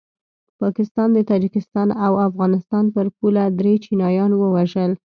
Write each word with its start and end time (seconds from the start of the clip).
پاکستان 0.61 1.09
د 1.13 1.19
تاجکستان 1.31 1.87
او 2.05 2.13
افغانستان 2.27 2.85
پر 2.95 3.05
پوله 3.17 3.43
دري 3.57 3.73
چینایان 3.85 4.31
ووژل 4.35 4.91